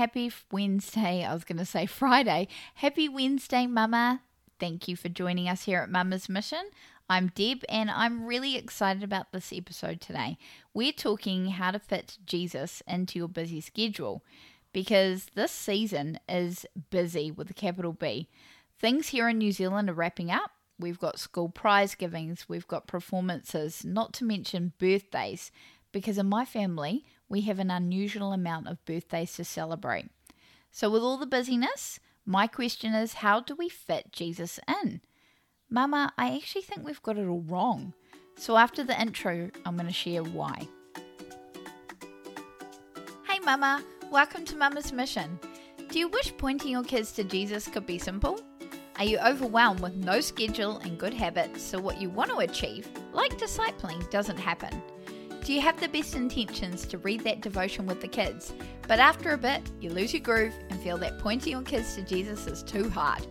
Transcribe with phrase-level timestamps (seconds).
[0.00, 1.26] Happy Wednesday.
[1.26, 2.48] I was going to say Friday.
[2.76, 4.22] Happy Wednesday, Mama.
[4.58, 6.70] Thank you for joining us here at Mama's Mission.
[7.10, 10.38] I'm Deb, and I'm really excited about this episode today.
[10.72, 14.24] We're talking how to fit Jesus into your busy schedule
[14.72, 18.30] because this season is busy with a capital B.
[18.78, 20.52] Things here in New Zealand are wrapping up.
[20.78, 25.52] We've got school prize givings, we've got performances, not to mention birthdays,
[25.92, 30.10] because in my family, we have an unusual amount of birthdays to celebrate.
[30.70, 35.00] So, with all the busyness, my question is how do we fit Jesus in?
[35.70, 37.94] Mama, I actually think we've got it all wrong.
[38.36, 40.68] So, after the intro, I'm going to share why.
[43.28, 45.38] Hey, Mama, welcome to Mama's Mission.
[45.88, 48.40] Do you wish pointing your kids to Jesus could be simple?
[48.96, 52.88] Are you overwhelmed with no schedule and good habits, so what you want to achieve,
[53.12, 54.82] like discipling, doesn't happen?
[55.42, 58.52] Do you have the best intentions to read that devotion with the kids,
[58.86, 62.02] but after a bit, you lose your groove and feel that pointing your kids to
[62.02, 63.26] Jesus is too hard?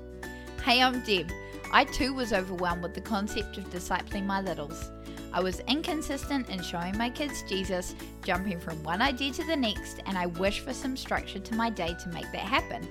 [0.66, 1.30] Hey, I'm Deb.
[1.72, 4.90] I too was overwhelmed with the concept of discipling my littles.
[5.32, 10.02] I was inconsistent in showing my kids Jesus, jumping from one idea to the next,
[10.08, 12.90] and I wished for some structure to my day to make that happen.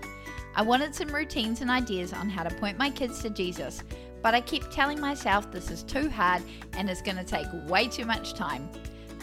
[0.55, 3.83] I wanted some routines and ideas on how to point my kids to Jesus,
[4.23, 6.43] but I kept telling myself this is too hard
[6.75, 8.69] and is going to take way too much time.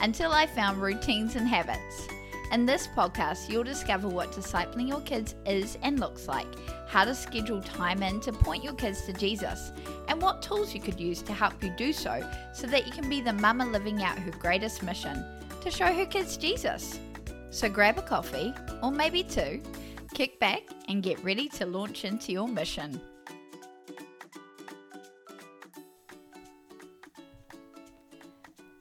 [0.02, 2.08] Until I found routines and habits.
[2.52, 6.48] In this podcast, you'll discover what discipling your kids is and looks like,
[6.88, 9.72] how to schedule time in to point your kids to Jesus,
[10.08, 12.24] and what tools you could use to help you do so
[12.54, 15.26] so that you can be the mama living out her greatest mission
[15.62, 17.00] to show her kids Jesus.
[17.50, 19.62] So grab a coffee, or maybe two
[20.16, 23.02] Kick back and get ready to launch into your mission.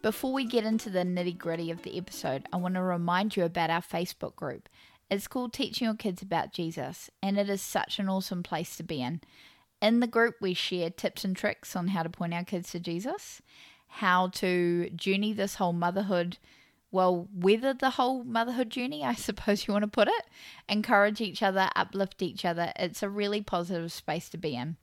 [0.05, 3.45] Before we get into the nitty gritty of the episode, I want to remind you
[3.45, 4.69] about our Facebook group.
[5.09, 8.83] It's called Teaching Your Kids About Jesus, and it is such an awesome place to
[8.83, 9.23] be in.
[9.81, 12.81] In the group, we share tips and tricks on how to point our kids to
[12.81, 13.41] Jesus,
[13.87, 16.37] how to journey this whole motherhood
[16.91, 20.27] well, weather the whole motherhood journey, I suppose you want to put it.
[20.69, 22.75] Encourage each other, uplift each other.
[22.77, 24.77] It's a really positive space to be in.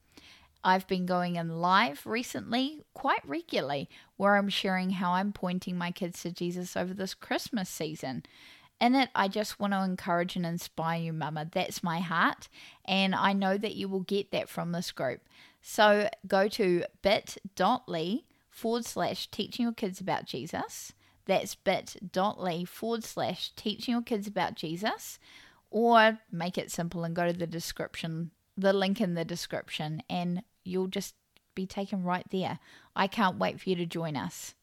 [0.63, 5.91] I've been going in live recently, quite regularly, where I'm sharing how I'm pointing my
[5.91, 8.23] kids to Jesus over this Christmas season.
[8.79, 11.47] In it, I just want to encourage and inspire you, Mama.
[11.51, 12.49] That's my heart,
[12.85, 15.21] and I know that you will get that from this group.
[15.61, 20.93] So go to bit.ly forward slash teaching your kids about Jesus
[21.25, 25.19] that's bit.ly forward slash teaching your kids about Jesus.
[25.69, 30.43] Or make it simple and go to the description, the link in the description, and
[30.63, 31.15] you'll just
[31.55, 32.59] be taken right there.
[32.95, 34.55] I can't wait for you to join us.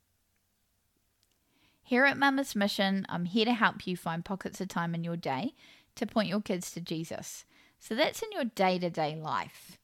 [1.82, 5.16] Here at Mama's Mission, I'm here to help you find pockets of time in your
[5.16, 5.54] day
[5.94, 7.44] to point your kids to Jesus.
[7.78, 9.78] So that's in your day to day life.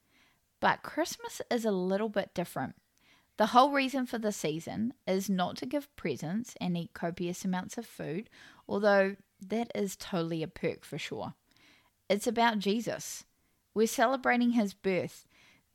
[0.61, 2.75] But Christmas is a little bit different.
[3.37, 7.77] The whole reason for the season is not to give presents and eat copious amounts
[7.77, 8.31] of food,
[8.69, 11.35] although that is totally a perk for sure.
[12.09, 13.25] It's about Jesus.
[13.75, 15.27] We're celebrating his birth.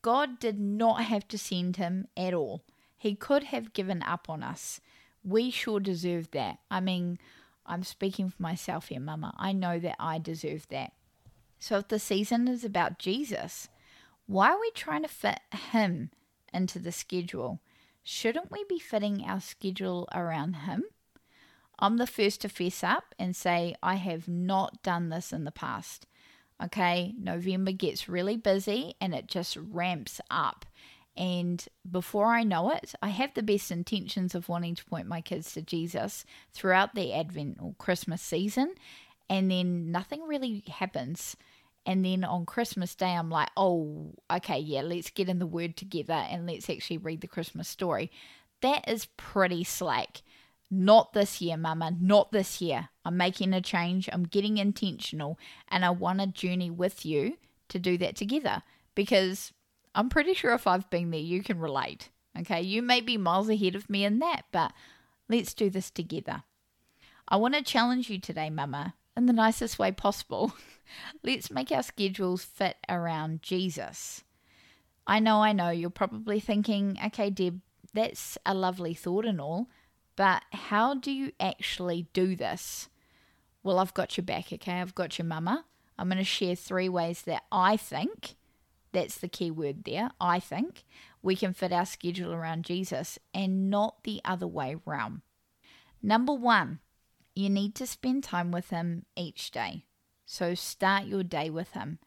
[0.01, 2.63] God did not have to send him at all.
[2.97, 4.81] He could have given up on us.
[5.23, 6.59] We sure deserve that.
[6.69, 7.19] I mean,
[7.65, 9.33] I'm speaking for myself here, Mama.
[9.37, 10.93] I know that I deserve that.
[11.59, 13.67] So if the season is about Jesus,
[14.25, 15.39] why are we trying to fit
[15.71, 16.11] him
[16.53, 17.59] into the schedule.
[18.03, 20.83] Shouldn't we be fitting our schedule around Him?
[21.77, 25.51] I'm the first to fess up and say, I have not done this in the
[25.51, 26.05] past.
[26.61, 30.65] Okay, November gets really busy and it just ramps up.
[31.15, 35.21] And before I know it, I have the best intentions of wanting to point my
[35.21, 38.73] kids to Jesus throughout the Advent or Christmas season,
[39.29, 41.35] and then nothing really happens.
[41.85, 45.75] And then on Christmas Day, I'm like, oh, okay, yeah, let's get in the word
[45.75, 48.11] together and let's actually read the Christmas story.
[48.61, 50.21] That is pretty slack.
[50.71, 52.89] Not this year, Mama, not this year.
[53.03, 57.37] I'm making a change, I'm getting intentional, and I want to journey with you
[57.69, 58.61] to do that together
[58.93, 59.51] because
[59.95, 62.09] I'm pretty sure if I've been there, you can relate.
[62.37, 64.71] Okay, you may be miles ahead of me in that, but
[65.27, 66.43] let's do this together.
[67.27, 70.53] I want to challenge you today, Mama, in the nicest way possible.
[71.23, 74.23] Let's make our schedules fit around Jesus.
[75.05, 77.61] I know, I know, you're probably thinking, okay, Deb,
[77.93, 79.67] that's a lovely thought and all,
[80.19, 82.89] but how do you actually do this?
[83.63, 84.81] Well, I've got your back, okay?
[84.81, 85.63] I've got your mama.
[85.97, 88.35] I'm going to share three ways that I think,
[88.91, 90.83] that's the key word there, I think,
[91.21, 95.21] we can fit our schedule around Jesus and not the other way round.
[96.03, 96.79] Number one,
[97.33, 99.85] you need to spend time with Him each day.
[100.25, 101.97] So start your day with Him.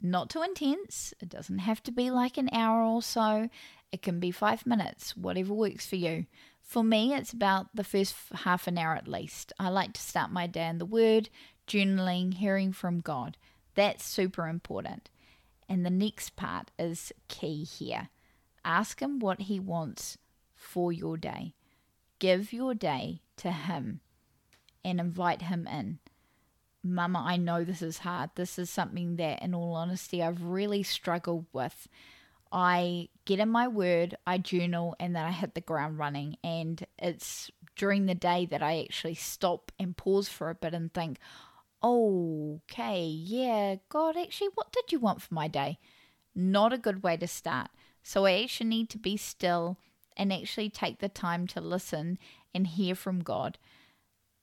[0.00, 3.50] Not too intense, it doesn't have to be like an hour or so,
[3.92, 6.26] it can be five minutes, whatever works for you.
[6.62, 9.52] For me, it's about the first half an hour at least.
[9.58, 11.28] I like to start my day in the Word,
[11.68, 13.36] journaling, hearing from God.
[13.74, 15.10] That's super important.
[15.68, 18.08] And the next part is key here.
[18.64, 20.16] Ask Him what He wants
[20.54, 21.54] for your day.
[22.18, 24.00] Give your day to Him
[24.84, 25.98] and invite Him in.
[26.82, 28.30] Mama, I know this is hard.
[28.34, 31.88] This is something that, in all honesty, I've really struggled with.
[32.52, 36.36] I get in my word, I journal, and then I hit the ground running.
[36.44, 40.92] And it's during the day that I actually stop and pause for a bit and
[40.92, 41.18] think,
[41.82, 45.78] okay, yeah, God, actually, what did you want for my day?
[46.34, 47.70] Not a good way to start.
[48.02, 49.78] So I actually need to be still
[50.16, 52.18] and actually take the time to listen
[52.54, 53.58] and hear from God.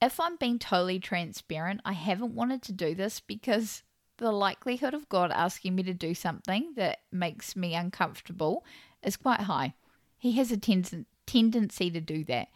[0.02, 3.82] If I'm being totally transparent, I haven't wanted to do this because
[4.20, 8.64] the likelihood of God asking me to do something that makes me uncomfortable
[9.02, 9.74] is quite high.
[10.18, 12.48] He has a ten- tendency to do that.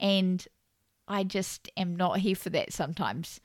[0.00, 0.46] And
[1.06, 3.40] I just am not here for that sometimes.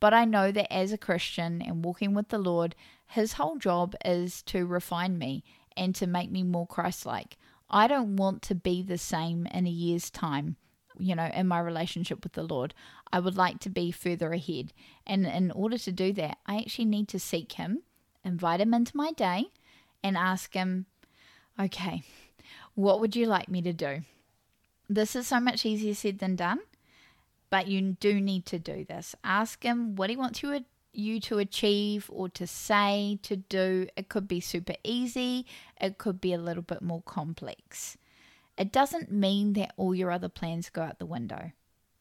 [0.00, 2.74] But I know that as a Christian and walking with the Lord,
[3.06, 5.44] His whole job is to refine me
[5.76, 7.36] and to make me more Christ like.
[7.68, 10.56] I don't want to be the same in a year's time,
[10.98, 12.74] you know, in my relationship with the Lord.
[13.12, 14.72] I would like to be further ahead.
[15.06, 17.82] And in order to do that, I actually need to seek Him,
[18.24, 19.46] invite Him into my day,
[20.02, 20.86] and ask Him,
[21.58, 22.02] okay,
[22.74, 24.02] what would you like me to do?
[24.88, 26.60] This is so much easier said than done,
[27.50, 29.14] but you do need to do this.
[29.22, 33.86] Ask Him what He wants you to you to achieve or to say, to do.
[33.96, 35.46] It could be super easy,
[35.80, 37.96] it could be a little bit more complex.
[38.58, 41.52] It doesn't mean that all your other plans go out the window.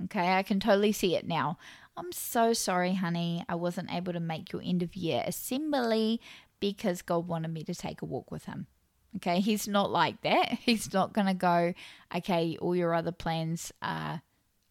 [0.06, 1.58] Okay, I can totally see it now.
[1.96, 3.44] I'm so sorry, honey.
[3.48, 6.20] I wasn't able to make your end of year assembly
[6.60, 8.68] because God wanted me to take a walk with Him.
[9.16, 10.52] Okay, He's not like that.
[10.62, 11.74] He's not going to go,
[12.16, 14.22] okay, all your other plans are,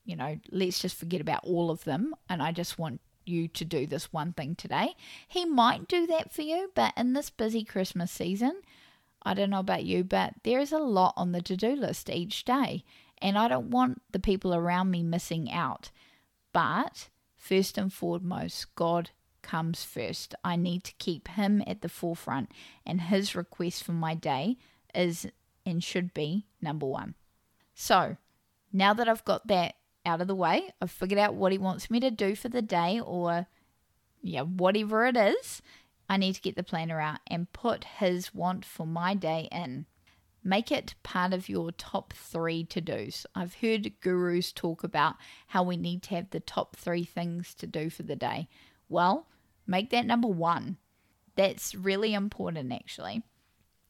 [0.04, 2.14] you know, let's just forget about all of them.
[2.28, 4.94] And I just want you to do this one thing today.
[5.26, 8.62] He might do that for you, but in this busy Christmas season,
[9.26, 12.08] I don't know about you, but there is a lot on the to do list
[12.08, 12.84] each day,
[13.20, 15.90] and I don't want the people around me missing out.
[16.52, 19.10] But first and foremost, God
[19.42, 20.34] comes first.
[20.44, 22.52] I need to keep Him at the forefront,
[22.86, 24.56] and His request for my day
[24.94, 25.26] is
[25.66, 27.16] and should be number one.
[27.74, 28.16] So,
[28.72, 29.74] now that I've got that
[30.06, 30.70] out of the way.
[30.80, 33.48] I've figured out what he wants me to do for the day or
[34.22, 35.60] yeah, whatever it is.
[36.08, 39.86] I need to get the planner out and put his want for my day in.
[40.44, 43.26] Make it part of your top three to dos.
[43.34, 45.16] I've heard gurus talk about
[45.48, 48.48] how we need to have the top three things to do for the day.
[48.88, 49.26] Well,
[49.66, 50.76] make that number one.
[51.34, 53.22] That's really important, actually.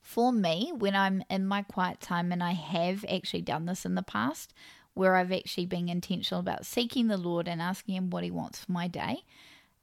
[0.01, 3.95] For me, when I'm in my quiet time, and I have actually done this in
[3.95, 4.55] the past,
[4.95, 8.65] where I've actually been intentional about seeking the Lord and asking Him what He wants
[8.65, 9.25] for my day.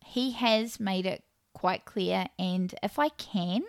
[0.03, 1.23] He has made it
[1.63, 3.63] quite clear, and if I can,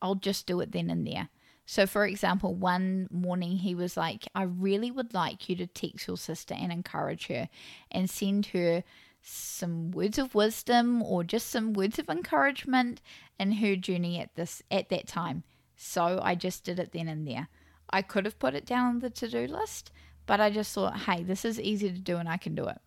[0.00, 1.28] I'll just do it then and there.
[1.66, 6.08] So, for example, one morning he was like, I really would like you to text
[6.08, 7.50] your sister and encourage her
[7.90, 8.82] and send her
[9.20, 13.02] some words of wisdom or just some words of encouragement
[13.38, 15.42] in her journey at this at that time.
[15.76, 17.48] So I just did it then and there.
[17.90, 19.92] I could have put it down on the to-do list,
[20.24, 22.78] but I just thought, hey, this is easy to do and I can do it.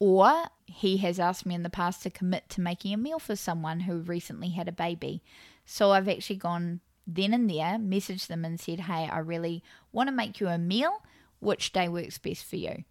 [0.00, 3.36] Or he has asked me in the past to commit to making a meal for
[3.36, 5.22] someone who recently had a baby.
[5.66, 10.08] So I've actually gone then and there, messaged them and said, hey, I really want
[10.08, 11.02] to make you a meal.
[11.38, 12.84] Which day works best for you?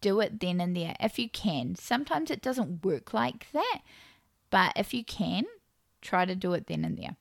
[0.00, 1.74] Do it then and there if you can.
[1.74, 3.80] Sometimes it doesn't work like that,
[4.50, 5.44] but if you can,
[6.00, 7.16] try to do it then and there.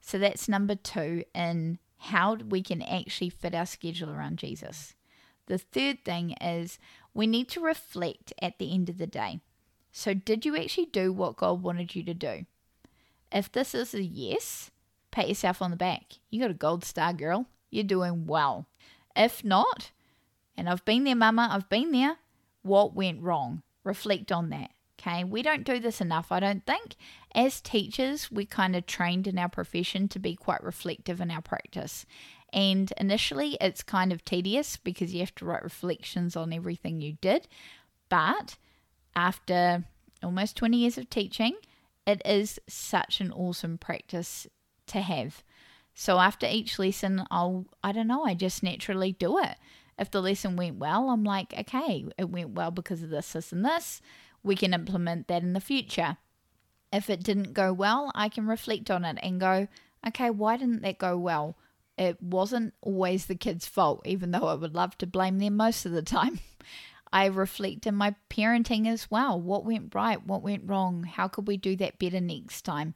[0.00, 4.94] So that's number two in how we can actually fit our schedule around Jesus.
[5.46, 6.78] The third thing is
[7.14, 9.40] we need to reflect at the end of the day.
[9.92, 12.46] So, did you actually do what God wanted you to do?
[13.30, 14.70] If this is a yes,
[15.10, 16.14] pat yourself on the back.
[16.30, 17.46] You got a gold star, girl.
[17.70, 18.66] You're doing well.
[19.16, 19.92] If not,
[20.56, 22.16] and I've been there, mama, I've been there,
[22.62, 23.62] what went wrong?
[23.84, 24.70] Reflect on that.
[25.00, 26.94] Okay, we don't do this enough, I don't think.
[27.34, 31.42] As teachers, we're kind of trained in our profession to be quite reflective in our
[31.42, 32.06] practice.
[32.52, 37.14] And initially, it's kind of tedious because you have to write reflections on everything you
[37.20, 37.48] did.
[38.08, 38.56] But
[39.16, 39.84] after
[40.22, 41.54] almost 20 years of teaching,
[42.06, 44.46] it is such an awesome practice
[44.86, 45.42] to have.
[45.94, 49.56] So after each lesson, I'll, I don't know, I just naturally do it.
[49.98, 53.52] If the lesson went well, I'm like, okay, it went well because of this, this,
[53.52, 54.00] and this.
[54.42, 56.16] We can implement that in the future.
[56.92, 59.68] If it didn't go well, I can reflect on it and go,
[60.06, 61.56] okay, why didn't that go well?
[61.96, 65.86] It wasn't always the kid's fault, even though I would love to blame them most
[65.86, 66.40] of the time.
[67.12, 69.40] I reflect in my parenting as well.
[69.40, 70.24] What went right?
[70.26, 71.04] What went wrong?
[71.04, 72.94] How could we do that better next time?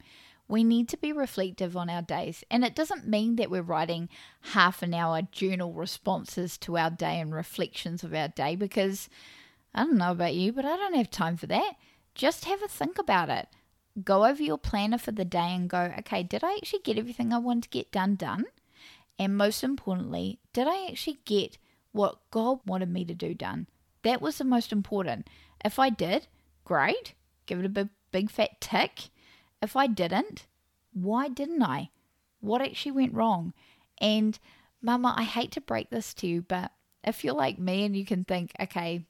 [0.49, 2.43] We need to be reflective on our days.
[2.51, 4.09] And it doesn't mean that we're writing
[4.41, 9.07] half an hour journal responses to our day and reflections of our day because
[9.73, 11.75] I don't know about you, but I don't have time for that.
[12.15, 13.47] Just have a think about it.
[14.03, 17.31] Go over your planner for the day and go, okay, did I actually get everything
[17.31, 18.45] I wanted to get done done?
[19.19, 21.57] And most importantly, did I actually get
[21.91, 23.67] what God wanted me to do done?
[24.03, 25.27] That was the most important.
[25.63, 26.27] If I did,
[26.63, 27.13] great.
[27.45, 29.09] Give it a big, big fat tick.
[29.61, 30.47] If I didn't,
[30.93, 31.89] why didn't I?
[32.39, 33.53] What actually went wrong?
[33.99, 34.39] And,
[34.81, 36.71] Mama, I hate to break this to you, but
[37.03, 39.05] if you're like me and you can think, okay,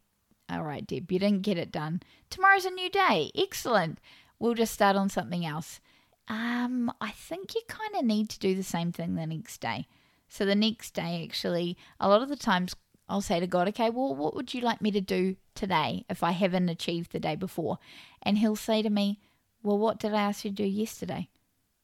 [0.49, 2.01] all right, Deb, you didn't get it done.
[2.31, 3.29] Tomorrow's a new day.
[3.37, 3.99] Excellent.
[4.39, 5.79] We'll just start on something else.
[6.27, 9.87] Um, I think you kind of need to do the same thing the next day.
[10.29, 12.75] So the next day, actually, a lot of the times
[13.09, 16.21] I'll say to God, okay, well, what would you like me to do today if
[16.23, 17.79] I haven't achieved the day before?
[18.21, 19.19] And He'll say to me,
[19.63, 21.27] well, what did I ask you to do yesterday?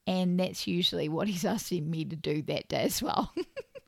[0.05, 3.33] And that's usually what He's asking me to do that day as well.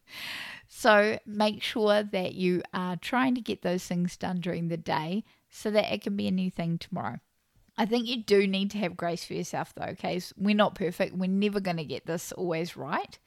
[0.68, 5.24] so make sure that you are trying to get those things done during the day
[5.50, 7.20] so that it can be a new thing tomorrow.
[7.78, 10.20] I think you do need to have grace for yourself, though, okay?
[10.36, 11.16] We're not perfect.
[11.16, 13.20] We're never going to get this always right.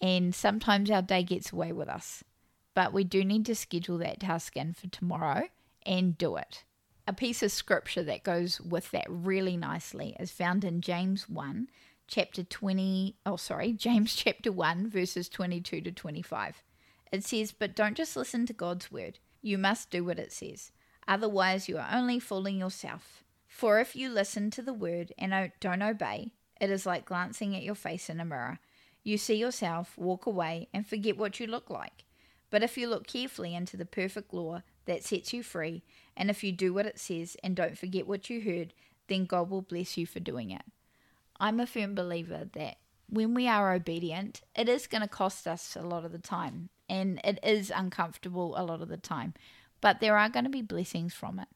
[0.00, 2.22] And sometimes our day gets away with us.
[2.74, 5.48] But we do need to schedule that task in for tomorrow
[5.84, 6.64] and do it.
[7.08, 11.68] A piece of scripture that goes with that really nicely is found in James 1,
[12.08, 13.16] chapter 20.
[13.24, 16.62] Oh, sorry, James chapter 1, verses 22 to 25.
[17.12, 20.72] It says, But don't just listen to God's word, you must do what it says.
[21.08, 23.22] Otherwise, you are only fooling yourself.
[23.46, 27.62] For if you listen to the word and don't obey, it is like glancing at
[27.62, 28.58] your face in a mirror.
[29.06, 32.02] You see yourself, walk away, and forget what you look like.
[32.50, 35.84] But if you look carefully into the perfect law that sets you free,
[36.16, 38.74] and if you do what it says and don't forget what you heard,
[39.06, 40.64] then God will bless you for doing it.
[41.38, 45.76] I'm a firm believer that when we are obedient, it is going to cost us
[45.76, 49.34] a lot of the time, and it is uncomfortable a lot of the time,
[49.80, 51.46] but there are going to be blessings from it.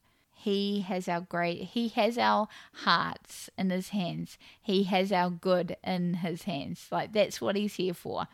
[0.42, 4.38] He has our great, He has our hearts in His hands.
[4.58, 6.86] He has our good in His hands.
[6.90, 8.26] Like that's what He's here for.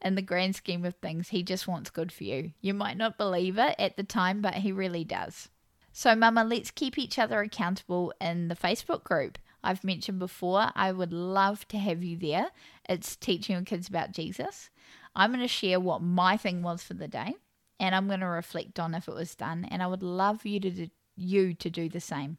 [0.00, 2.52] In the grand scheme of things, He just wants good for you.
[2.62, 5.50] You might not believe it at the time, but He really does.
[5.92, 9.38] So, Mama, let's keep each other accountable in the Facebook group.
[9.62, 12.46] I've mentioned before, I would love to have you there.
[12.88, 14.70] It's teaching your kids about Jesus.
[15.14, 17.34] I'm going to share what my thing was for the day
[17.78, 19.66] and I'm going to reflect on if it was done.
[19.70, 22.38] And I would love you to you to do the same.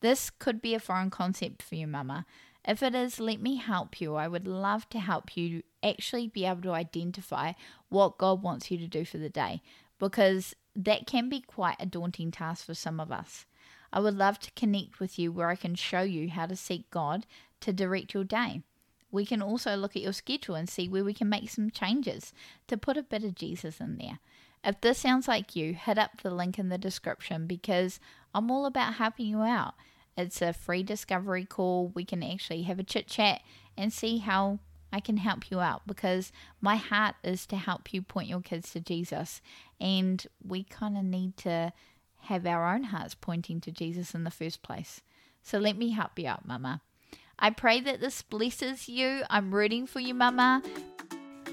[0.00, 2.24] This could be a foreign concept for you, Mama.
[2.64, 4.14] If it is, let me help you.
[4.14, 7.52] I would love to help you actually be able to identify
[7.88, 9.62] what God wants you to do for the day
[9.98, 13.46] because that can be quite a daunting task for some of us.
[13.92, 16.90] I would love to connect with you where I can show you how to seek
[16.90, 17.26] God
[17.60, 18.62] to direct your day.
[19.10, 22.34] We can also look at your schedule and see where we can make some changes
[22.66, 24.18] to put a bit of Jesus in there.
[24.68, 27.98] If this sounds like you, hit up the link in the description because
[28.34, 29.72] I'm all about helping you out.
[30.14, 31.90] It's a free discovery call.
[31.94, 33.40] We can actually have a chit chat
[33.78, 34.58] and see how
[34.92, 38.70] I can help you out because my heart is to help you point your kids
[38.72, 39.40] to Jesus.
[39.80, 41.72] And we kind of need to
[42.24, 45.00] have our own hearts pointing to Jesus in the first place.
[45.42, 46.82] So let me help you out, Mama.
[47.38, 49.22] I pray that this blesses you.
[49.30, 50.62] I'm rooting for you, Mama.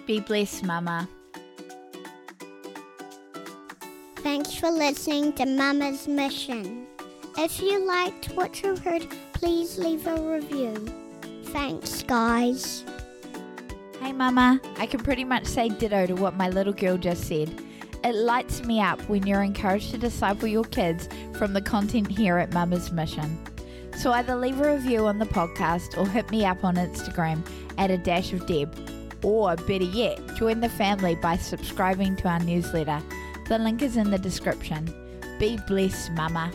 [0.05, 1.07] Be blessed, Mama.
[4.35, 6.87] Thanks for listening to Mama's Mission.
[7.37, 10.75] If you liked what you heard, please leave a review.
[11.45, 12.83] Thanks, guys.
[14.01, 14.59] Hey, Mama.
[14.77, 17.49] I can pretty much say ditto to what my little girl just said.
[18.03, 22.37] It lights me up when you're encouraged to disciple your kids from the content here
[22.37, 23.39] at Mama's Mission.
[23.95, 27.89] So either leave a review on the podcast or hit me up on Instagram at
[27.89, 28.75] a dash of Deb.
[29.23, 33.01] Or better yet, join the family by subscribing to our newsletter.
[33.47, 34.91] The link is in the description.
[35.39, 36.51] Be blessed, Mama.